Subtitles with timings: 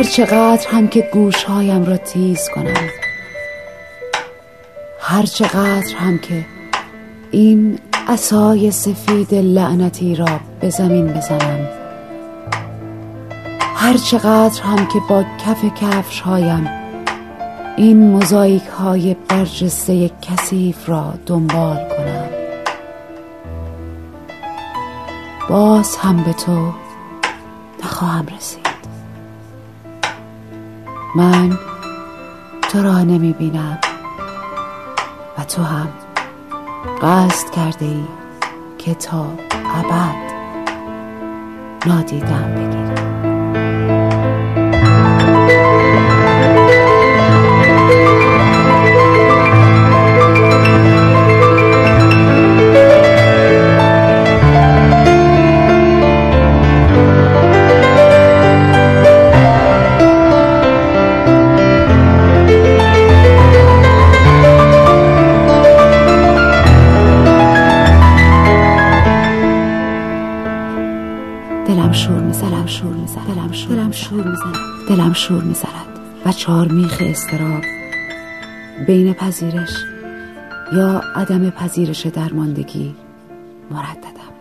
[0.00, 2.88] هر چقدر هم که گوشهایم را تیز کنم.
[5.00, 6.44] هر چقدر هم که
[7.30, 11.68] این عصای سفید لعنتی را به زمین بزنم.
[13.74, 16.68] هر چقدر هم که با کف کفش هایم
[17.76, 22.28] این مزایک های برجسته کثیف را دنبال کنم.
[25.48, 26.72] باز هم به تو
[27.84, 28.69] نخواهم رسید.
[31.16, 31.58] من
[32.72, 33.78] تو را نمی بینم
[35.38, 35.88] و تو هم
[37.02, 38.04] قصد کرده ای
[38.78, 40.14] که تا ابد
[41.86, 42.79] نادیدم بگیری
[71.70, 72.50] دلم شور می‌زند.
[72.50, 73.26] دلم شور می‌زند.
[73.26, 74.54] دلم شور دلم شور می‌زند.
[74.88, 75.86] دلم شور می‌زند.
[76.26, 77.62] و چهار میخ استراب
[78.86, 79.70] بین پذیرش
[80.72, 82.94] یا عدم پذیرش درماندگی
[83.70, 84.32] مرددم.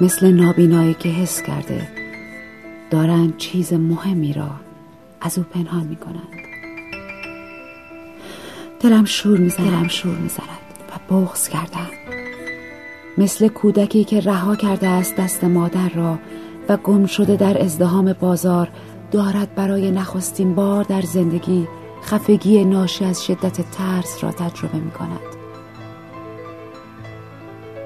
[0.00, 1.88] مثل نابینایی که حس کرده
[2.90, 4.50] دارند چیز مهمی را
[5.20, 6.28] از او پنهان می‌کنند.
[8.80, 9.70] دلم شور می‌زند.
[9.70, 10.48] دلم شور می‌زند.
[10.90, 11.86] و بغض کردم
[13.18, 16.18] مثل کودکی که رها کرده است دست مادر را
[16.68, 18.68] و گم شده در ازدهام بازار
[19.10, 21.68] دارد برای نخستین بار در زندگی
[22.02, 25.20] خفگی ناشی از شدت ترس را تجربه می کند.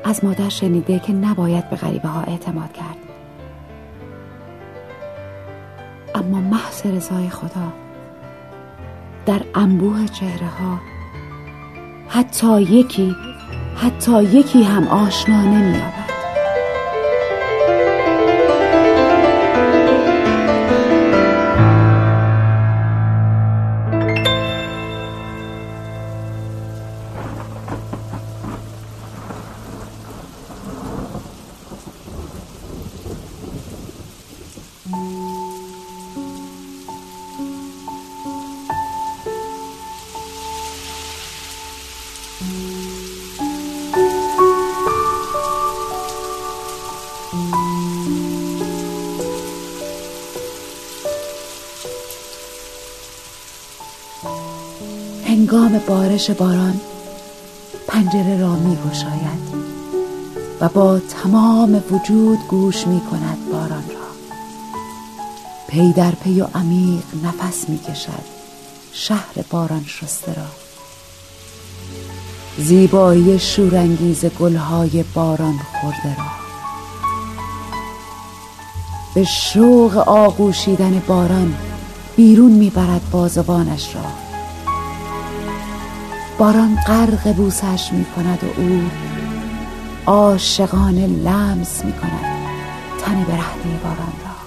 [0.05, 2.97] از مادر شنیده که نباید به غریبه ها اعتماد کرد.
[6.15, 7.73] اما محض رضای خدا
[9.27, 10.81] در انبوه چهره ها
[12.09, 13.17] حتی یکی
[13.83, 15.98] حتی یکی هم آشنا نمییابد.
[55.25, 56.81] هنگام بارش باران
[57.89, 59.59] پنجره را می گشاید
[60.61, 64.09] و با تمام وجود گوش می کند باران را.
[65.69, 68.25] پی در پی و عمیق نفس می کشد
[68.93, 70.47] شهر باران شسته را.
[72.59, 76.38] زیبایی شورانگیز گلهای باران خورده را.
[79.15, 81.55] به شوق آغوشیدن باران
[82.17, 84.03] بیرون می‌برد بازوانش را.
[86.39, 88.91] باران غرق بوسش می کند و او
[90.07, 92.39] عاشقانه لمس می کند
[93.01, 94.39] تن برهنه باران را.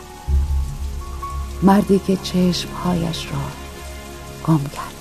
[1.63, 3.39] مردی که چشمهایش را
[4.47, 5.00] گم کرد.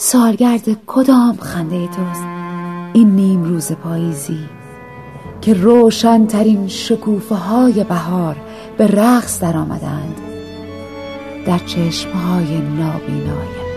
[0.00, 2.22] سالگرد کدام خنده توست؟
[2.92, 4.38] این نیم روز پاییزی
[5.40, 8.36] که روشنترین شکوفه های بهار
[8.76, 10.20] به رقص در آمدند
[11.46, 13.67] در چشمهای نابینای